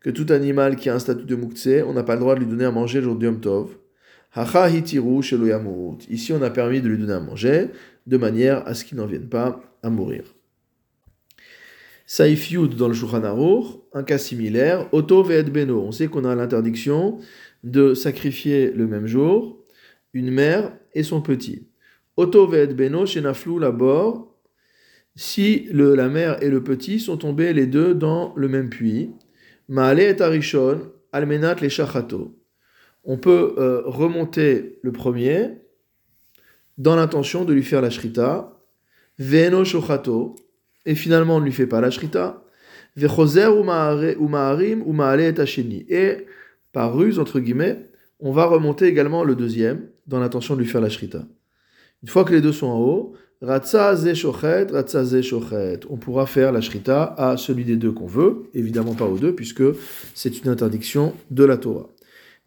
que 0.00 0.10
tout 0.10 0.26
animal 0.32 0.76
qui 0.76 0.88
a 0.88 0.94
un 0.94 0.98
statut 0.98 1.24
de 1.24 1.36
muktzeh, 1.36 1.82
on 1.82 1.92
n'a 1.92 2.02
pas 2.02 2.14
le 2.14 2.20
droit 2.20 2.34
de 2.34 2.40
lui 2.40 2.46
donner 2.46 2.64
à 2.64 2.70
manger 2.70 2.98
le 2.98 3.04
jour 3.04 3.16
du 3.16 3.26
Yom 3.26 3.40
Tov. 3.40 3.76
Ici, 6.10 6.32
on 6.32 6.42
a 6.42 6.50
permis 6.50 6.80
de 6.80 6.88
lui 6.88 6.98
donner 6.98 7.12
à 7.12 7.20
manger 7.20 7.68
de 8.06 8.16
manière 8.16 8.66
à 8.66 8.74
ce 8.74 8.84
qu'il 8.84 8.98
n'en 8.98 9.06
vienne 9.06 9.28
pas 9.28 9.60
à 9.82 9.90
mourir. 9.90 10.24
Saif 12.06 12.50
Yud 12.50 12.74
dans 12.74 12.88
le 12.88 12.94
Shulchan 12.94 13.22
un 13.92 14.02
cas 14.02 14.18
similaire, 14.18 14.88
Oto 14.92 15.22
Beno. 15.24 15.82
On 15.82 15.92
sait 15.92 16.08
qu'on 16.08 16.24
a 16.24 16.34
l'interdiction 16.34 17.18
de 17.64 17.94
sacrifier 17.94 18.70
le 18.70 18.86
même 18.86 19.06
jour 19.06 19.62
une 20.14 20.30
mère 20.30 20.72
et 20.94 21.02
son 21.02 21.20
petit. 21.20 21.68
Oto 22.16 22.46
Beno, 22.46 23.04
Shenaflu 23.04 23.60
Labor, 23.60 24.27
si 25.18 25.66
le, 25.72 25.96
la 25.96 26.08
mère 26.08 26.40
et 26.44 26.48
le 26.48 26.62
petit 26.62 27.00
sont 27.00 27.16
tombés 27.16 27.52
les 27.52 27.66
deux 27.66 27.92
dans 27.92 28.32
le 28.36 28.46
même 28.46 28.70
puits. 28.70 29.10
Maale 29.66 29.98
et 29.98 30.22
Arishon, 30.22 30.92
Almenat 31.10 31.56
les 31.60 31.70
Shachato. 31.70 32.38
On 33.02 33.18
peut 33.18 33.56
euh, 33.58 33.82
remonter 33.84 34.78
le 34.80 34.92
premier 34.92 35.58
dans 36.78 36.94
l'intention 36.94 37.44
de 37.44 37.52
lui 37.52 37.64
faire 37.64 37.82
la 37.82 37.90
shrita. 37.90 38.56
Veno 39.18 39.64
Shochato. 39.64 40.36
Et 40.86 40.94
finalement, 40.94 41.36
on 41.36 41.40
ne 41.40 41.46
lui 41.46 41.52
fait 41.52 41.66
pas 41.66 41.80
la 41.80 41.90
shrita. 41.90 42.44
Vechoser 42.94 43.48
ou 43.48 43.64
ou 43.66 45.02
et. 45.02 45.34
Et 45.88 46.26
par 46.70 46.94
ruse, 46.94 47.18
entre 47.18 47.40
guillemets, 47.40 47.90
on 48.20 48.30
va 48.30 48.44
remonter 48.44 48.86
également 48.86 49.24
le 49.24 49.34
deuxième 49.34 49.88
dans 50.06 50.20
l'intention 50.20 50.54
de 50.54 50.60
lui 50.60 50.68
faire 50.68 50.80
la 50.80 50.90
shrita. 50.90 51.24
Une 52.04 52.08
fois 52.08 52.24
que 52.24 52.32
les 52.32 52.40
deux 52.40 52.52
sont 52.52 52.68
en 52.68 52.78
haut, 52.78 53.16
Ratza 53.40 53.94
shochet, 54.14 54.66
On 55.88 55.96
pourra 55.96 56.26
faire 56.26 56.50
la 56.50 56.60
shrita 56.60 57.14
à 57.16 57.36
celui 57.36 57.64
des 57.64 57.76
deux 57.76 57.92
qu'on 57.92 58.06
veut, 58.06 58.42
évidemment 58.52 58.94
pas 58.94 59.04
aux 59.04 59.16
deux, 59.16 59.32
puisque 59.32 59.62
c'est 60.14 60.42
une 60.42 60.50
interdiction 60.50 61.14
de 61.30 61.44
la 61.44 61.56
Torah. 61.56 61.88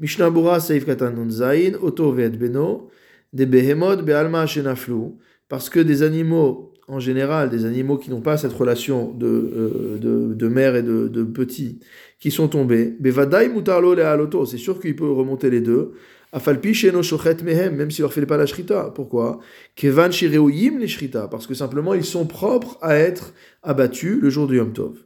Mishnabura 0.01 0.59
Seif 0.59 0.85
Katan 0.85 1.29
Zain, 1.29 1.75
Oto 1.81 2.11
Beno, 2.11 2.89
des 3.31 3.45
Behemot 3.45 4.03
Bealma 4.03 4.45
Shenaflu, 4.45 5.13
parce 5.47 5.69
que 5.69 5.79
des 5.79 6.03
animaux, 6.03 6.73
en 6.91 6.99
général, 6.99 7.49
des 7.49 7.63
animaux 7.63 7.97
qui 7.97 8.09
n'ont 8.09 8.19
pas 8.19 8.35
cette 8.35 8.51
relation 8.51 9.13
de, 9.13 9.25
euh, 9.25 9.97
de, 9.97 10.33
de, 10.33 10.47
mère 10.49 10.75
et 10.75 10.83
de, 10.83 11.07
de 11.07 11.23
petit, 11.23 11.79
qui 12.19 12.31
sont 12.31 12.49
tombés, 12.49 12.97
c'est 13.01 14.57
sûr 14.57 14.81
qu'il 14.81 14.97
peut 14.97 15.09
remonter 15.09 15.49
les 15.49 15.61
deux, 15.61 15.93
même 16.33 17.91
s'il 17.91 18.01
leur 18.01 18.11
fait 18.11 18.25
pas 18.25 18.35
la 18.35 18.45
shrita. 18.45 18.91
Pourquoi? 18.93 19.39
Kevan 19.75 20.09
les 20.11 20.87
shrita, 20.87 21.29
parce 21.29 21.47
que 21.47 21.53
simplement 21.53 21.93
ils 21.93 22.03
sont 22.03 22.25
propres 22.25 22.77
à 22.81 22.95
être 22.95 23.33
abattus 23.63 24.19
le 24.21 24.29
jour 24.29 24.47
du 24.47 24.57
Yom 24.57 24.73
Tov. 24.73 24.97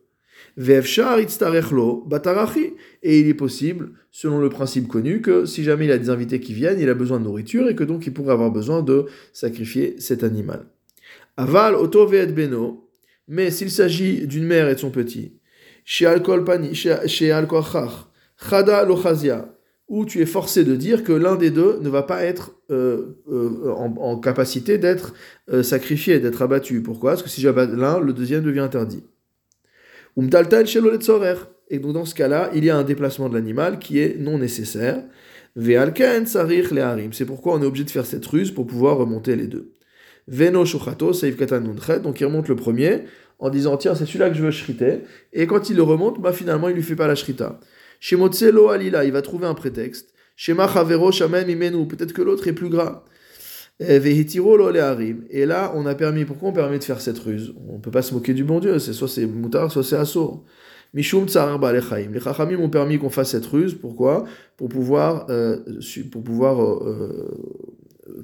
Et 0.58 0.80
il 3.20 3.28
est 3.28 3.36
possible, 3.36 3.92
selon 4.10 4.40
le 4.40 4.50
principe 4.50 4.88
connu, 4.88 5.22
que 5.22 5.46
si 5.46 5.64
jamais 5.64 5.86
il 5.86 5.92
a 5.92 6.00
des 6.00 6.10
invités 6.10 6.40
qui 6.40 6.54
viennent, 6.54 6.80
il 6.80 6.90
a 6.90 6.96
besoin 6.96 7.20
de 7.20 7.26
nourriture 7.26 7.70
et 7.70 7.76
que 7.76 7.84
donc 7.84 8.08
il 8.08 8.14
pourrait 8.14 8.34
avoir 8.34 8.50
besoin 8.50 8.82
de 8.82 9.06
sacrifier 9.34 9.98
cet 10.00 10.24
animal. 10.24 10.66
Aval, 11.38 11.76
Oto 11.76 12.12
et 12.14 12.28
Beno, 12.28 12.90
mais 13.28 13.52
s'il 13.52 13.72
s'agit 13.72 14.28
d'une 14.28 14.46
mère 14.46 14.70
et 14.70 14.76
de 14.76 14.80
son 14.80 14.92
petit, 14.92 15.34
chez 15.84 16.06
Alcool 16.06 16.46
chez 16.74 17.34
Chada 18.38 18.86
Lochazia, 18.86 19.56
où 19.88 20.06
tu 20.06 20.22
es 20.22 20.26
forcé 20.26 20.64
de 20.64 20.76
dire 20.76 21.04
que 21.04 21.12
l'un 21.14 21.36
des 21.36 21.52
deux 21.52 21.80
ne 21.82 21.90
va 21.90 22.04
pas 22.04 22.24
être 22.24 22.56
euh, 22.72 23.22
euh, 23.32 23.70
en, 23.72 24.18
capacité 24.18 24.78
d'être 24.78 25.14
euh, 25.52 25.62
sacrifié, 25.62 26.20
d'être 26.20 26.42
abattu. 26.42 26.82
Pourquoi? 26.82 27.12
Parce 27.12 27.24
que 27.24 27.30
si 27.30 27.42
j'abatte 27.42 27.72
l'un, 27.72 28.00
le 28.00 28.14
deuxième 28.14 28.44
devient 28.44 28.62
interdit. 28.62 29.04
Et 31.70 31.80
donc 31.80 31.94
dans 31.94 32.06
ce 32.06 32.16
cas-là, 32.16 32.50
il 32.56 32.66
y 32.66 32.70
a 32.70 32.78
un 32.78 32.84
déplacement 32.84 33.30
de 33.30 33.36
l'animal 33.36 33.78
qui 33.78 34.00
est 34.00 34.18
non 34.20 34.40
nécessaire. 34.40 35.04
C'est 35.58 37.26
pourquoi 37.26 37.54
on 37.54 37.62
est 37.62 37.66
obligé 37.66 37.84
de 37.84 37.92
faire 37.92 38.06
cette 38.06 38.26
ruse 38.26 38.52
pour 38.52 38.66
pouvoir 38.66 38.98
remonter 38.98 39.36
les 39.36 39.48
deux. 39.48 39.75
Veno 40.28 40.66
Shochato, 40.66 41.12
donc 41.12 42.20
il 42.20 42.26
remonte 42.26 42.48
le 42.48 42.56
premier 42.56 43.04
en 43.40 43.50
disant 43.50 43.78
tiens 43.78 43.96
c'est 43.96 44.06
celui-là 44.06 44.30
que 44.30 44.36
je 44.36 44.44
veux 44.44 44.52
shriter, 44.52 45.02
et 45.34 45.46
quand 45.46 45.70
il 45.70 45.76
le 45.76 45.84
remonte, 45.84 46.22
bah 46.22 46.34
finalement 46.34 46.70
il 46.70 46.76
lui 46.76 46.84
fait 46.84 46.96
pas 46.96 47.08
la 47.08 47.16
shrita. 47.16 47.60
Chez 48.00 48.16
Motselo 48.16 48.70
Alila, 48.70 49.04
il 49.06 49.12
va 49.12 49.22
trouver 49.22 49.48
un 49.48 49.54
prétexte. 49.54 50.14
Chez 50.36 50.54
Machavero 50.54 51.12
Shamen 51.12 51.50
Imenu, 51.50 51.88
peut-être 51.88 52.14
que 52.14 52.22
l'autre 52.22 52.48
est 52.48 52.54
plus 52.54 52.70
gras. 52.70 53.04
Et 53.80 55.46
là, 55.46 55.74
on 55.76 55.86
a 55.86 55.96
permis, 55.96 56.24
pourquoi 56.24 56.50
on 56.50 56.54
permet 56.54 56.80
de 56.80 56.84
faire 56.84 57.02
cette 57.02 57.20
ruse? 57.20 57.54
On 57.68 57.74
ne 57.74 57.82
peut 57.82 57.92
pas 57.92 58.02
se 58.02 58.14
moquer 58.14 58.34
du 58.34 58.46
bon 58.46 58.60
Dieu, 58.60 58.80
c'est 58.80 58.94
soit 58.94 59.10
c'est 59.10 59.26
moutard, 59.26 59.72
soit 59.72 59.84
c'est 59.84 59.98
assour. 59.98 60.46
Mishum 60.94 61.28
tsar 61.28 61.60
Les 61.60 62.20
Chachamim 62.22 62.60
ont 62.60 62.70
permis 62.70 62.98
qu'on 62.98 63.10
fasse 63.10 63.32
cette 63.32 63.46
ruse, 63.46 63.74
pourquoi? 63.74 64.24
Pour 64.56 64.70
pouvoir, 64.70 65.26
euh, 65.30 65.58
pour 66.10 66.24
pouvoir 66.24 66.62
euh, 66.62 67.28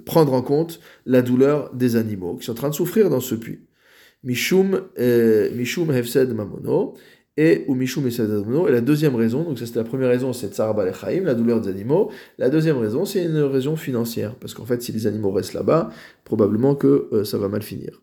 prendre 0.05 0.33
en 0.33 0.41
compte 0.41 0.79
la 1.05 1.21
douleur 1.21 1.73
des 1.73 1.95
animaux 1.95 2.35
qui 2.35 2.45
sont 2.45 2.51
en 2.51 2.55
train 2.55 2.69
de 2.69 2.75
souffrir 2.75 3.09
dans 3.09 3.19
ce 3.19 3.35
puits. 3.35 3.59
Mishum, 4.23 4.81
euh, 4.99 5.49
Mishum 5.55 5.91
Hefsed 5.91 6.33
Mamono 6.33 6.93
et 7.37 7.65
ou 7.67 7.75
Mishum 7.75 8.05
Hefsed 8.05 8.29
Mamono. 8.29 8.67
Et 8.67 8.71
la 8.71 8.81
deuxième 8.81 9.15
raison, 9.15 9.43
donc 9.43 9.57
ça 9.57 9.65
c'était 9.65 9.79
la 9.79 9.85
première 9.85 10.09
raison, 10.09 10.33
c'est 10.33 10.53
Tsar 10.53 10.75
la 10.75 11.33
douleur 11.33 11.61
des 11.61 11.69
animaux. 11.69 12.11
La 12.37 12.49
deuxième 12.49 12.77
raison, 12.77 13.05
c'est 13.05 13.25
une 13.25 13.39
raison 13.39 13.75
financière, 13.75 14.35
parce 14.35 14.53
qu'en 14.53 14.65
fait, 14.65 14.81
si 14.81 14.91
les 14.91 15.07
animaux 15.07 15.31
restent 15.31 15.53
là-bas, 15.53 15.89
probablement 16.23 16.75
que 16.75 17.09
euh, 17.13 17.23
ça 17.23 17.37
va 17.37 17.47
mal 17.47 17.63
finir. 17.63 18.01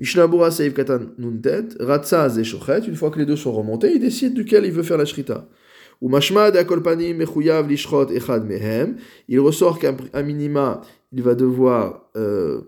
Mishnabura 0.00 0.50
Seiv 0.50 0.72
Katan 0.72 1.00
Nuntet, 1.18 1.68
Ratzaz 1.78 2.38
et 2.38 2.44
Shochet, 2.44 2.80
une 2.88 2.96
fois 2.96 3.10
que 3.10 3.18
les 3.20 3.26
deux 3.26 3.36
sont 3.36 3.52
remontés, 3.52 3.92
il 3.94 4.00
décide 4.00 4.34
duquel 4.34 4.64
il 4.64 4.72
veut 4.72 4.82
faire 4.82 4.98
la 4.98 5.04
shrita. 5.04 5.46
Ou 6.00 6.08
Mashmad 6.08 6.56
Akolpani 6.56 7.14
Mechuyav 7.14 7.68
Lishrot 7.68 8.10
Echad 8.10 8.44
Mehem, 8.44 8.96
il 9.28 9.40
ressort 9.40 9.78
qu'à 9.78 10.22
minima, 10.22 10.80
il 11.12 11.22
va 11.22 11.34
devoir 11.34 12.10
euh, 12.16 12.60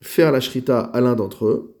faire 0.00 0.32
la 0.32 0.40
shrita 0.40 0.80
à 0.80 1.00
l'un 1.00 1.14
d'entre 1.14 1.46
eux. 1.46 1.76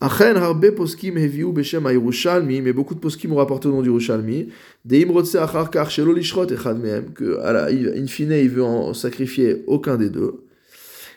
Achen 0.00 0.36
harbe 0.36 0.70
poskim 0.76 1.16
heviu 1.16 1.52
beshem 1.52 1.84
Yerushalmi, 1.90 2.62
mais 2.62 2.72
beaucoup 2.72 2.94
de 2.94 3.00
poskim 3.00 3.32
ont 3.32 3.36
rapporté 3.36 3.66
au 3.66 3.72
nom 3.72 3.82
du 3.82 3.88
Yerushalmi. 3.88 4.48
Deim 4.84 5.10
rotse 5.10 5.34
achar 5.34 5.70
kar 5.70 5.90
shelo 5.90 6.12
lishrot 6.12 6.46
echad 6.46 6.78
mehem, 6.78 7.12
que 7.12 7.38
à 7.38 7.52
la, 7.52 7.64
in 7.68 8.06
fine 8.06 8.30
il 8.30 8.48
veut 8.48 8.62
en 8.62 8.94
sacrifier 8.94 9.64
aucun 9.66 9.96
des 9.96 10.08
deux. 10.08 10.44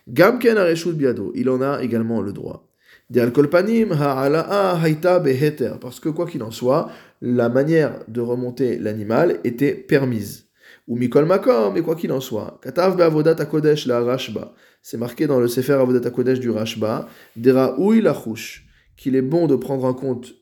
Gamken 0.07 0.57
areshut 0.57 0.93
biado, 0.93 1.31
il 1.35 1.47
en 1.49 1.61
a 1.61 1.83
également 1.83 2.21
le 2.21 2.33
droit. 2.33 2.67
De 3.11 3.19
alkolpanim 3.19 3.91
ha'ala'a 3.91 4.79
haita 4.83 5.19
beheter, 5.19 5.73
parce 5.79 5.99
que 5.99 6.09
quoi 6.09 6.25
qu'il 6.25 6.41
en 6.41 6.49
soit, 6.49 6.89
la 7.21 7.49
manière 7.49 8.03
de 8.07 8.21
remonter 8.21 8.77
l'animal 8.77 9.39
était 9.43 9.73
permise. 9.73 10.47
Ou 10.87 10.95
mikol 10.95 11.25
makom, 11.25 11.73
mais 11.73 11.81
quoi 11.81 11.95
qu'il 11.95 12.11
en 12.11 12.19
soit, 12.19 12.59
katav 12.63 12.97
be'avodat 12.97 13.35
la 13.85 13.99
rashba, 14.01 14.53
c'est 14.81 14.97
marqué 14.97 15.27
dans 15.27 15.39
le 15.39 15.47
sefer 15.47 15.73
avodat 15.73 16.07
akodesh 16.07 16.39
du 16.39 16.49
rashba, 16.49 17.07
dera 17.35 17.75
la 17.77 18.15
qu'il 18.97 19.15
est 19.15 19.21
bon 19.21 19.47
de 19.47 19.55
prendre 19.55 19.85
en 19.85 19.93
compte 19.93 20.33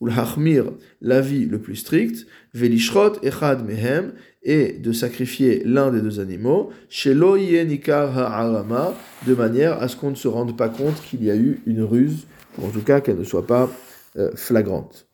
ou 0.00 0.06
la 0.06 1.20
vie 1.20 1.44
le 1.44 1.58
plus 1.58 1.76
strict, 1.76 2.26
velishrot 2.54 3.22
echad 3.22 3.66
mehem, 3.66 4.12
et 4.42 4.72
de 4.72 4.92
sacrifier 4.92 5.62
l'un 5.66 5.90
des 5.90 6.00
deux 6.00 6.20
animaux, 6.20 6.70
chez 6.88 7.14
nikar 7.14 8.16
ha'arama, 8.16 8.94
de 9.26 9.34
manière 9.34 9.82
à 9.82 9.88
ce 9.88 9.96
qu'on 9.96 10.10
ne 10.10 10.14
se 10.14 10.28
rende 10.28 10.56
pas 10.56 10.70
compte 10.70 11.02
qu'il 11.02 11.22
y 11.22 11.30
a 11.30 11.36
eu 11.36 11.60
une 11.66 11.82
ruse, 11.82 12.26
ou 12.58 12.64
en 12.64 12.70
tout 12.70 12.80
cas 12.80 13.02
qu'elle 13.02 13.18
ne 13.18 13.24
soit 13.24 13.46
pas 13.46 13.70
euh, 14.16 14.30
flagrante. 14.34 15.09